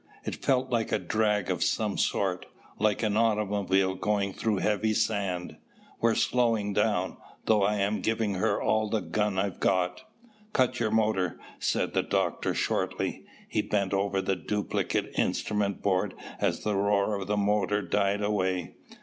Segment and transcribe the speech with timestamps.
[0.25, 2.47] "It feels like a drag of some sort,
[2.79, 5.57] like an automobile going through heavy sand.
[5.99, 10.01] We're slowing down, though I am giving her all the gun I've got!"
[10.53, 13.25] "Cut your motor!" said the doctor shortly.
[13.47, 18.73] He bent over the duplicate instrument board as the roar of the motor died away.